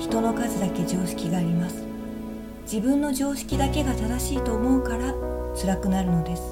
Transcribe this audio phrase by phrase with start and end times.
[0.00, 1.84] 人の数だけ常識があります。
[2.62, 5.14] 自分の常識だけが正しいと思うから
[5.60, 6.42] 辛くなるのです。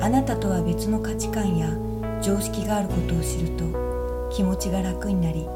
[0.00, 1.68] あなたとは別の価値観や
[2.20, 5.46] 常識があることを知ると気持ちが楽になり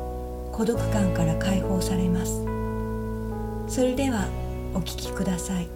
[0.52, 2.45] 孤独感から解放されます。
[3.68, 4.28] それでは
[4.73, 5.75] お聴きください。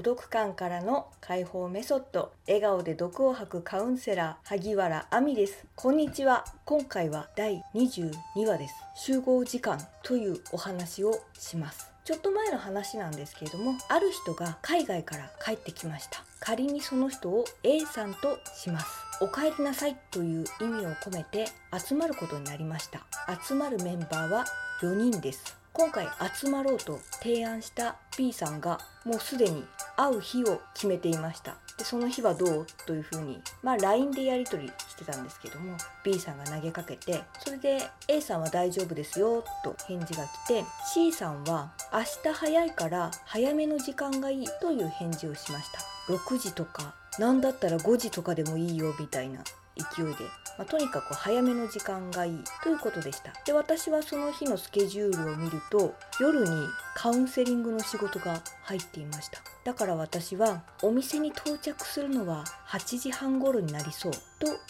[0.00, 2.32] 孤独感からの解放メソッド。
[2.46, 5.66] 笑顔で毒を吐くカウンセラー萩原亜美です。
[5.76, 6.46] こんにちは。
[6.64, 8.14] 今回は第22
[8.46, 8.74] 話です。
[8.94, 11.90] 集合時間というお話をします。
[12.04, 16.24] ちょっと前の話なんですけれどもある人が海外から帰ってきました。
[16.40, 18.86] 仮にその人を A さんとします。
[19.20, 21.48] お帰りなさいという意味を込めて
[21.78, 23.04] 集まることになりました。
[23.46, 24.46] 集まるメンバーは
[24.80, 25.60] 4人です。
[25.72, 29.64] 今回集まろうと提案した B さんがもうすでに
[30.00, 31.56] 会う日を決めていました。
[31.76, 32.66] でその日はどう？
[32.86, 45.80] というふうに、まあ、LINE でやり取りしてたんですけども B さんが投げかけてそれで A さんは大丈夫ですよと返事が来て C さんは明日早いから早めの時間がいいという返事をしました。
[46.12, 49.42] 6時とか何だったら5時とかでもいいよみたいな
[49.76, 50.24] 勢いで
[50.58, 53.32] まあ、とにかく早めの時間がいいということでした。
[53.46, 56.50] で私はその日のスケジュールを見ると夜に
[56.94, 59.40] カウンセリングの仕事が入っていました。
[59.64, 64.18] だから私はお店に到着するのは8時半頃になりそうと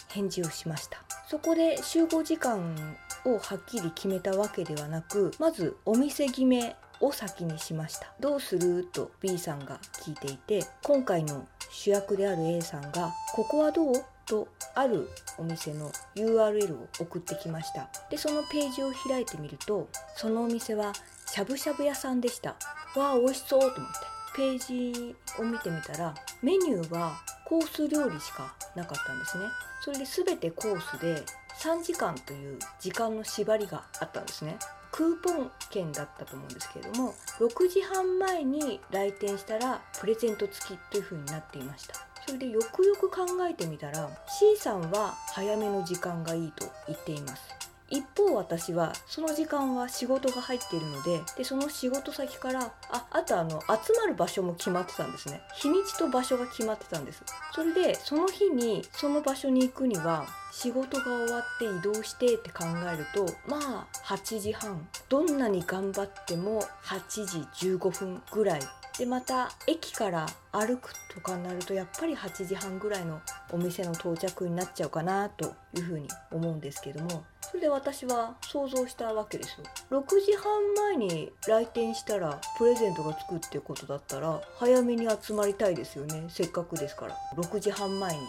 [0.09, 0.99] 返事をしました。
[1.29, 2.75] そこで集合時間
[3.23, 8.11] をはっきり決めたわけではなくまずお店決めを先にしました。
[8.19, 13.93] どうすると B さんが聞いていて今回の主役である A さんが「ここはどう?」
[14.27, 17.89] とあるお店の URL を送ってきました。
[18.09, 20.93] でそのページを開いてみるとそのお店は
[21.25, 22.55] しゃぶしゃぶ屋さんでした。
[22.95, 24.10] わあ美味しそうと思って。
[24.35, 29.45] ページを見てみたらメニューはコース料理しかなかったんですね。
[29.83, 31.23] それで全てコースで
[31.59, 34.57] 3時間という時間の縛りがあったんですね。
[34.91, 41.95] クーポン券だったと思うんですけれども6時半前に来店したらプレゼント付きという風になっていました。
[42.25, 47.60] それでよくよく考えてみたら C さんは早めの時間がいいと言っています。
[47.91, 55.41] 一方私はその時間は仕事が入っているのででその仕事先からああとあの集まる場所も決まってたんですね。
[55.55, 57.21] 日にちと場所が決まってたんです。
[57.53, 64.87] それでその日にその場所に行くには仕事が終わって移動してって考えるとまあ8時半。
[65.09, 68.61] どんなに頑張っても8時15分ぐらい。
[68.97, 73.21] でまた駅から歩くとかになるとやっぱり8時半ぐらいの
[73.51, 77.23] お店の到着になっちゃうかなというふうに思うんですけども。
[77.51, 79.65] それで私は想像したわけですよ。
[79.99, 86.23] 6時半前に来店したらプレゼントがつくっていうことだったら早めに集まりたいですよね。
[86.29, 87.17] せっかくですから。
[87.35, 88.19] 6時半前に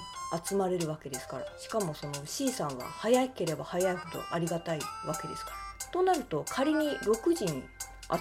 [0.45, 1.45] 集まれるわけですから。
[1.57, 5.57] しかもその C さんは早ければ早いほどありがたいわけですから。
[5.93, 7.63] となると仮に6時に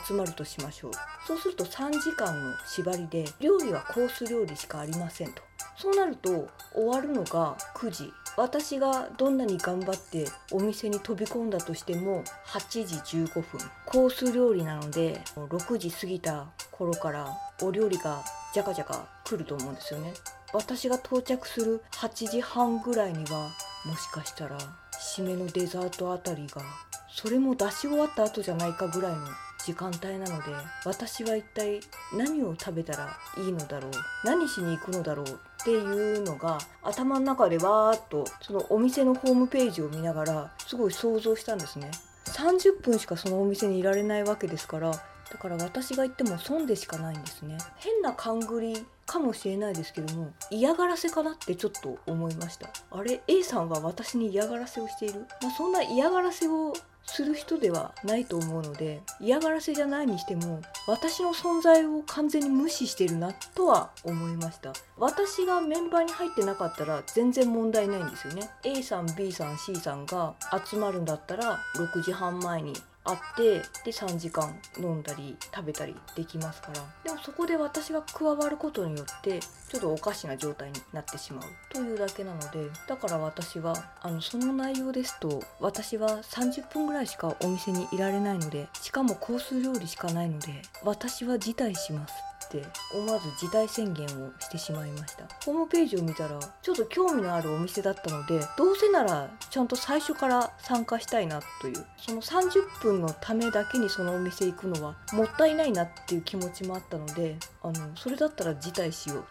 [0.08, 0.92] 集まるとしましょう。
[1.26, 5.42] そうすると3時間の縛りで料理はコース料理しかありませんと。
[5.82, 8.14] そうなると終わるのが9時。
[8.38, 13.60] 私がどんなに頑張ってお店に飛び込んだとしても8時15分。
[13.88, 17.28] コース料理なので6時過ぎた頃から
[17.64, 20.14] お料理がジャカジャカ来ると思うんですよね。
[20.54, 23.50] 私が到着する8時半ぐらいには
[23.86, 24.60] もしかしたら
[25.00, 26.62] 締めのデザートあたりが
[27.10, 29.18] それも出し終わった後じゃないかぐらいの
[29.66, 30.52] 時間帯なので
[30.86, 31.80] 私は一体
[32.18, 33.92] 何を食べたらいいのだろう
[34.26, 41.92] 何しに行くのだろうっていうのが頭の中でわーっとそのお店のホームページを見ながらすごい想像したんですね。
[42.26, 47.58] 30分しかそのお店にいられないわけですからだから私が言っても損でしかないんですね。
[47.78, 52.70] 変な勘繰りかもしれないですけども嫌がらせかなってちょっと思いました。
[52.92, 56.74] あれ？A さんは私に嫌がらせをしている、まあ、そんな嫌がらせを
[57.22, 64.74] する人ではないと思うので嫌がらせじゃないにしても私の存在を完全に無視してるなとは思いました。
[64.98, 68.50] 私がメンバーに入ってなかったら全然問題ないんですよね。
[68.64, 70.34] A さん B さん C さんが
[70.66, 76.82] 集まるんだったら6時半前にあってで3時間飲んだり食べたりできますから。
[77.04, 81.44] でもそこで私が加わることによってちょっとおかしな状態になってしまう。
[81.74, 92.31] というだけなのでだから私はあのその内容ですと私は30分ぐらいしかお店にいられないのでしかもコース料理しかないので私は辞退します。
[92.58, 92.64] って
[92.94, 95.24] 思わず辞退宣言をしてしまいました。
[95.46, 109.26] ホームページを見たらちょっと興味のあるお店だったのでどうせならちゃんと最初から参加したいなというその30分のためだけにそのお店行くのはもったいないなっていう気持ちもあったのであのそれだったら辞退しよう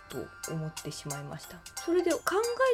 [0.44, 1.58] と思ってしまいました。
[1.76, 2.20] それで考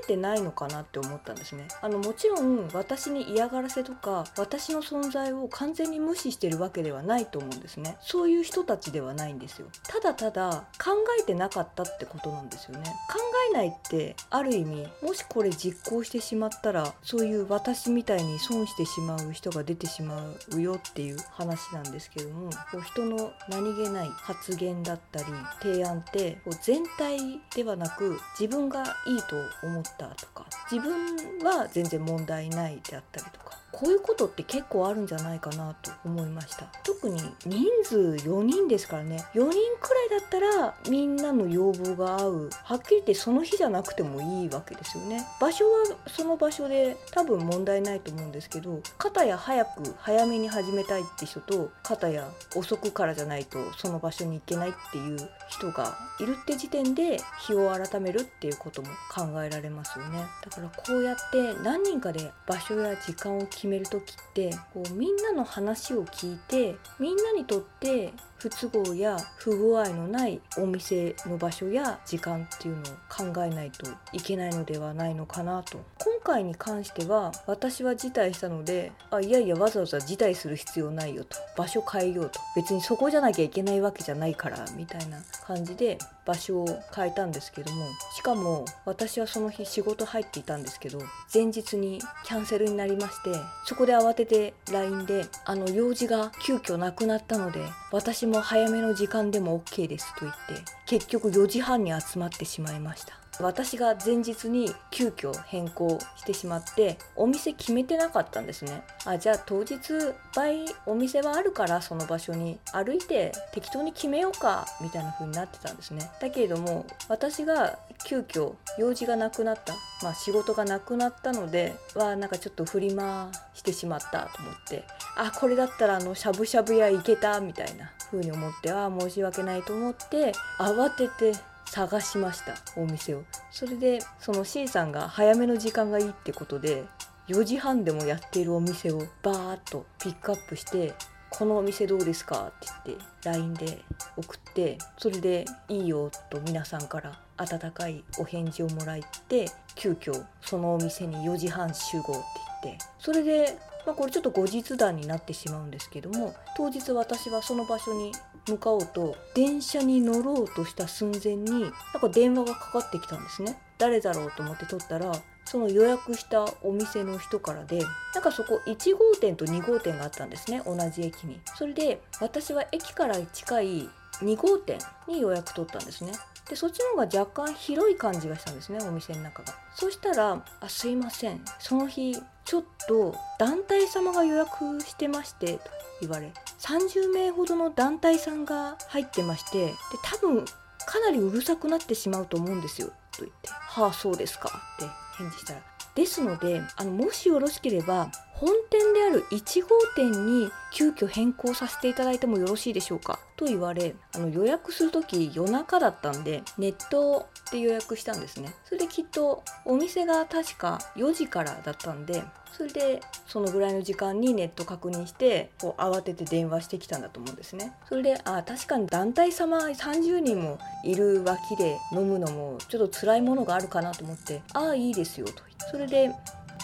[0.02, 1.68] えてないのかなって思ったんですね。
[1.80, 7.96] あのもちろん私に嫌がらせとか私の存在を完全に無視してるわけではないと思うんですね。
[8.00, 9.68] そういう人たちではないんですよ。
[9.88, 12.84] ただただ考えてなかったってことなんですよね。
[13.10, 13.18] 考
[13.50, 20.20] えないってある意味もしこれ実行してしまったらそういう私みたいに損してしまう人が出てしま
[20.52, 22.50] うよっていう話なんですけども
[22.84, 25.26] 人の何気ない発言だったり
[25.60, 27.18] 提案ってこう全体
[27.54, 33.45] ではなく自分がいいと思ったとか自分は全然問題ないであったりとか
[33.76, 36.64] こういうことって結構あるんじゃないかなと思いました。
[36.82, 39.22] 特に人数4人ですからね。
[39.34, 42.50] 4人くらいだったらみんなの要望が合う。
[42.64, 45.26] はっきり言ってその日じゃなくてもいいわけですよね。
[45.38, 55.18] 場所はその場所で多分問題ないと思うんですけど片や早く早めに始めたいって人と片や遅くからじゃないとその場所に行けないっていう
[55.50, 60.24] 人がいるって時点で日を改めるっていうことも考えられますよね。
[60.42, 75.78] だからこうやって何人かで場所や時間を決決める時ってこうみんなの話を聞いてみんなにとって不都合や不具合のないお店の場所や時間っていうのを考えないといけないのではないのかなと。
[75.98, 81.36] 今回に関しては私は辞退したのであいやいやわざわざ辞退する必要ないよと。
[81.56, 82.40] 場所変えようと。
[82.54, 90.98] 別にそこじゃなきゃいけないわけじゃないからみたいな感じで場所を変えたんですけどもしかも私はその日仕事入っていたんですけど
[91.32, 93.30] 前日にキャンセルになりまして
[93.64, 97.60] そこで慌てて LINE であの用事が急遽なくなったので
[97.92, 103.18] 私も早めの時間でも OK ですと言って結局4時半に集まってしまいました。
[103.38, 108.82] 私が前日に急遽変更してしまってお店決めてなかったんですね。
[109.04, 116.10] あじゃあ当日いっぱいお店はあるからその場所に歩いて適当に決めようかみたいな風になってたんですね。
[116.20, 119.74] だけれども私が急遽用事がなくなった。
[120.02, 124.84] まあ仕事がなくなったのではなんかちょっと振り回してしまったと思って。
[125.16, 131.32] あこれだったらあのしゃぶしゃぶ屋行けたみたいな風に思ってあ申し訳ないと思って慌てて
[131.64, 133.22] 探しましたお店を。
[133.50, 136.84] それでその C さんが早めの時間がいいってことで
[137.28, 140.94] 4時半でもやっているお店をバーッとピックアップして
[141.30, 143.82] 「このお店どうですか?」って言って LINE で
[144.16, 152.22] 送ってそれで「いいよ」と皆さんから温かいお返事をもらって急遽そのお店に4時半集合って
[152.64, 158.12] 言ってそれでまあ、これちょっと後日談になってしまうんですけども当日私はその場所に
[158.48, 163.56] 向かおうと電車に乗ろうとした寸前になんか電話がかかってきたんですね。
[163.78, 165.12] 誰だろうと思って取ったら
[165.44, 167.80] その予約したお店の人からで
[168.14, 171.40] なんかそこ1号店と2号店があったんですね同じ駅に。
[171.56, 173.88] それで私は駅から近い
[174.20, 176.12] 2号店に予約取ったんですね。
[176.48, 179.54] でそっちの方が若干広い感じがしたんですねお店の中が。
[179.74, 185.70] そしたら「あすいませんその日ちょっと団体様が予約してまして」と
[186.00, 190.44] 言われ30名ほどの団体さんが入ってましてで多分
[190.86, 194.86] かなりうるさくなってしまうと思うんですよと言って「はあそうですか」って
[195.18, 195.60] 返事したら
[195.96, 208.54] ですのであのもしよろしければ本店である1号店に急遽変更させていただいてもよろしいでしょうかと言われあの予約する時夜中だったんでネットで予約したんですね。
[208.64, 212.22] それできっとお店が確か4時からだったんで
[212.52, 217.72] それでそのぐらいの時間にネット確認してこう慌てて電話してきたんだと思うんですね。
[217.88, 225.45] それであ確かに団体様30人もいる脇で飲むのもちょっと辛いものがあるかなと思ってああいいですよと。
[225.70, 226.10] それで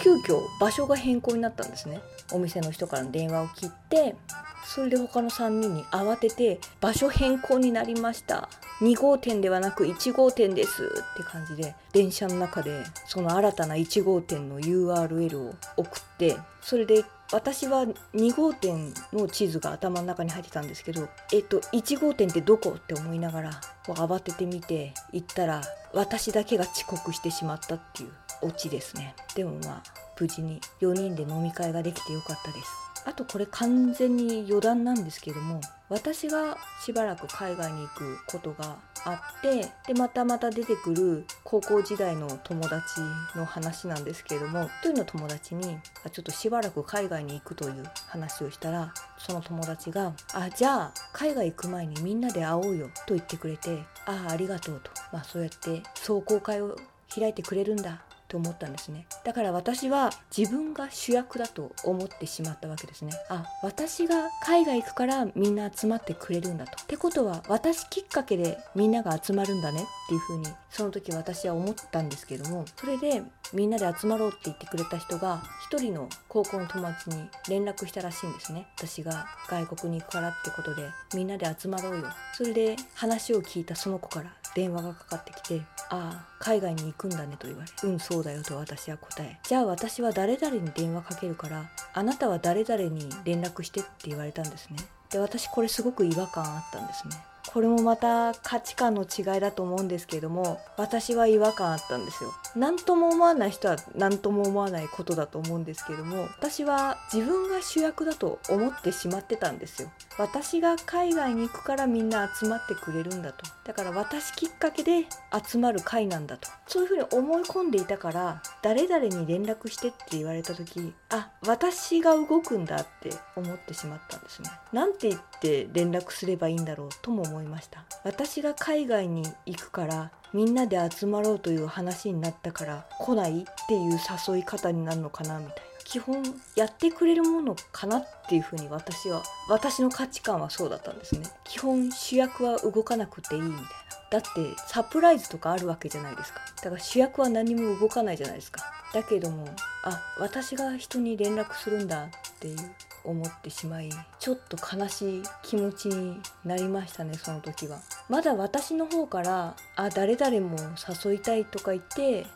[0.03, 2.01] 急遽場所が変更になったんですね。
[2.33, 4.17] お店の人からの電話を切って
[4.65, 8.49] それで他の3人に慌てて場所変更になりました。
[8.81, 11.05] 2号店ではなく1号店です。
[11.15, 22.75] って感じで電車の中でその新たな1号店の URL を送ってそれで私は2号店の地図が頭の中に入ってたんですけどえっと1号店ってどこ？
[22.77, 28.13] って思いながら慌ててみて行ったら私だけが遅刻してしまったっていう。
[28.43, 29.15] オチですね。
[29.35, 29.83] でもまあ
[30.19, 32.83] 無事に4人で飲み会ができてよかったです。
[33.05, 43.01] あとこれ完全に余談なんですけども私がしばらく海外に行くことがあってでまたまた出てくる高校時代の友達
[43.37, 45.79] の話なんですけれども一人の友達に
[46.13, 56.77] ちょっとしばらく海外に行くという話をしたらその友達が「あじゃあ海外行く前にみんなで会おうよ」と言ってくれて「ああありがとう」と、まあ、そうやって壮行会を
[57.13, 59.07] 開いてくれるんだと思ったんですね。
[59.25, 63.13] だから私は自分が主役だと思ってしまったわけですね。
[63.29, 66.83] あ私が海外行くからみんな集まってくれるんだと。
[66.83, 69.83] ってことは私きっかけでみんなが集まるんだね。
[69.83, 72.65] っていうふうにその時私は思ったんですけども。
[72.77, 73.23] それで
[73.53, 78.67] みんなで集まろうって言ってくれた人が一人の高校の友達に連絡したらしいんですね。
[78.79, 82.07] 私が外国に行くからってことでみんなで集まろうよ。
[82.33, 85.61] それで話を聞いたその子から電話がかかってきて
[85.95, 94.77] 「ああ海外に行くんだね」と言われ「うんそうだよ」と私は答え「じゃあ私は誰々に電話かけるからあなたは誰々に連絡して」って言われたんですね。
[95.11, 97.23] で私これすごく違和感あったんですね。
[97.53, 102.33] これもまた価値観の違いだと思うんですけれども私は違和感あったんですよ。
[102.57, 109.91] 何とも思わない人は何とも思わないことだと思うんですけれども私は自分が主役だと思ってしまってたんですよ。
[110.19, 113.45] 私が海外に行くからみんな集まってくれるんだと。
[113.65, 115.07] だから私きっかけで
[115.47, 116.49] 集まる会なんだと。
[116.67, 124.51] そういうふうに思い込んでいたから誰々に連絡してって言われた時あ私が動くんだって思ってしまったんですね。
[124.73, 127.85] なんて言って連絡すればいいんだろうとも思いました。
[128.05, 135.63] 私が海外に行くからみんなで集まろうという話になったから来ないっていう誘い方になるのかなみたいな。
[135.85, 136.23] 基本
[136.55, 141.27] やってくれるものかなっていうふうに私は私の価値観はそうだったんですね。
[141.45, 143.69] 基本主役は動かなくていいみたいな。
[144.11, 144.29] だって
[144.69, 146.41] サプライズとかあるわけじゃないですか。
[146.57, 148.63] だから主役は何も動かないじゃないですか。
[148.95, 149.47] だけども
[149.85, 152.09] あ私が人に連絡するんだっ
[152.39, 152.59] ていう
[153.05, 157.79] 思ってしまいちょっと悲しい気持ちになりましたねその時は。
[158.09, 160.57] まだ私の方からあ誰々も
[161.05, 162.27] 誘いたいとか言って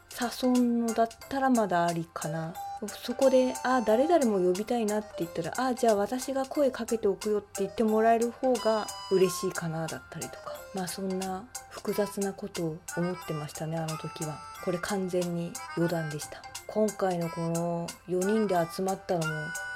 [0.42, 2.54] 誘うのだったらまだありかな。
[3.02, 10.56] そこで「あ誰々も呼びたいな」って言ったら「あじゃあ私が声かけておくよ」って言ってもらえる方が嬉しいかなだったりとか。
[10.74, 14.38] まあそんな複雑なことを思ってましたねあの時は。
[14.64, 16.42] これ完全に余談でした。
[16.66, 19.26] 今回のこの4人で集まったのも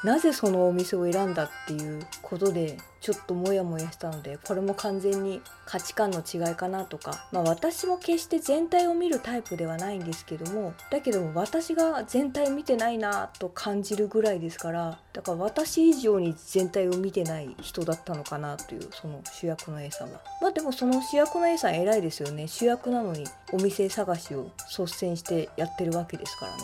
[0.03, 7.27] なぜそのお店を選んだっていうことでちょっとモヤモヤしたのでこれも完全に価値観の違いかなとか。
[7.33, 20.21] まあ私も決して全体を見るタイプではないんですけどもだけども私が全体見てないなと感じるぐらいですからだから私以上に全体を見てない人だったのかなというその主役の A さんは。
[20.41, 22.49] まあでもその主役の A さん偉いですよね。
[22.49, 26.63] 主役なのにお店探しを率先してやってるわけですからね。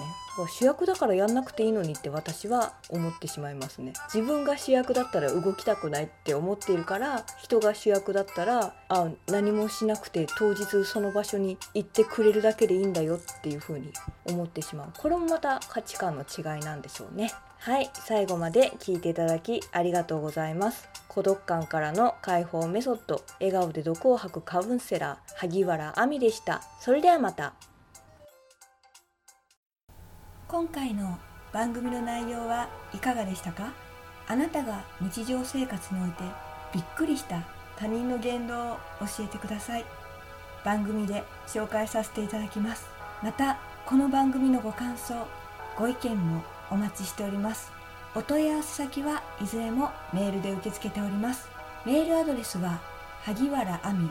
[0.51, 3.95] 主役だからやんなくていいのにって私は思ってしまいますね。
[4.13, 6.11] 自分が主役だったら動きたくない。
[6.27, 13.93] って思っているから人が主役だったらあ何もしなくて当日その場所に行ってくれるだけでいいんだよっていう風に
[14.25, 14.93] 思ってしまう。
[14.99, 17.33] これもまた価値観の違いなんでしょうね。
[17.59, 17.89] はい。
[17.95, 20.89] 最後まで聞いていただきありがとうございます。
[21.07, 26.61] 孤独感からの解放メソッド笑顔で毒を吐くカウンセラー萩原亜美でした。
[26.81, 27.55] それではまた。
[30.49, 31.19] 今回の
[31.53, 33.86] 番組の内容はいかがでしたか？
[34.29, 36.25] あなたが日常生活において
[36.73, 37.43] びっくりした
[37.77, 39.85] 他人の言動を教えてください。
[40.65, 42.87] 番組で紹介させていただきます。
[43.23, 45.15] またこの番組のご感想
[45.77, 47.71] ご意見もお待ちしております。
[48.15, 51.49] お問い合わせ先はいずれもメールで受け付けております。
[51.85, 52.81] メールアドレスは
[53.23, 54.11] 萩原亜美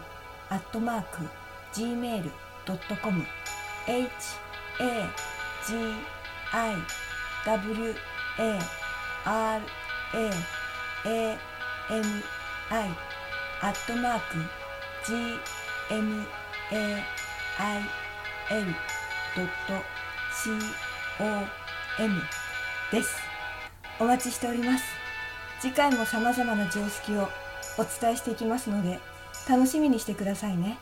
[0.49, 1.27] アットマーク
[1.73, 3.25] gmail.com
[3.87, 4.01] h
[4.79, 5.09] a
[5.67, 5.75] g
[6.51, 6.75] i
[7.45, 7.95] w
[8.39, 8.59] a
[9.25, 9.61] r
[10.15, 10.31] a
[11.05, 11.37] a
[11.91, 12.03] m
[12.69, 12.89] i
[13.61, 14.37] アットマーク
[21.19, 22.21] gmail.com
[22.91, 23.15] です
[23.99, 24.85] お待ちしております
[25.59, 27.27] 次回も様々な常識を
[27.77, 28.99] お伝えしていきますので
[29.49, 30.77] 楽しみにしてくださいね。